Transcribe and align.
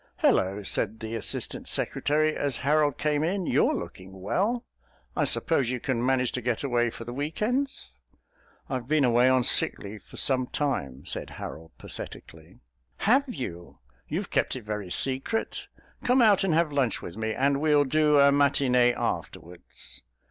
"Hullo," 0.23 0.63
said 0.63 0.99
the 0.99 1.13
Assistant 1.13 1.67
Secretary 1.67 2.35
as 2.35 2.57
Harold 2.65 2.97
came 2.97 3.23
in, 3.23 3.45
"you're 3.45 3.75
looking 3.75 4.19
well. 4.19 4.65
I 5.15 5.25
suppose 5.25 5.69
you 5.69 5.79
can 5.79 6.03
manage 6.03 6.31
to 6.31 6.41
get 6.41 6.63
away 6.63 6.89
for 6.89 7.03
the 7.05 7.13
weekends?" 7.13 7.91
"I've 8.67 8.87
been 8.87 9.03
away 9.03 9.29
on 9.29 9.43
sick 9.43 9.77
leave 9.77 10.01
for 10.01 10.17
some 10.17 10.47
time," 10.47 11.05
said 11.05 11.29
Harold 11.37 11.73
pathetically. 11.77 12.61
"Have 13.05 13.31
you? 13.31 13.77
You've 14.07 14.31
kept 14.31 14.55
it 14.55 14.63
very 14.63 14.89
secret. 14.89 15.67
Come 16.03 16.19
out 16.23 16.43
and 16.43 16.55
have 16.55 16.71
lunch 16.71 17.03
with 17.03 17.15
me, 17.15 17.35
and 17.35 17.61
we'll 17.61 17.85
do 17.85 18.17
a 18.17 18.31
matinée 18.31 18.95
afterwards." 18.97 20.01